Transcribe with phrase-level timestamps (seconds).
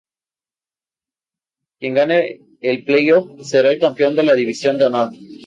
[1.79, 5.11] Quien gane el play-off será el campeón de la División de Honor.